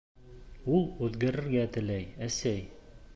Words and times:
Ул 0.77 0.87
үҙгәрергә 1.07 1.67
теләй, 1.77 2.09
әсәй. 2.31 2.67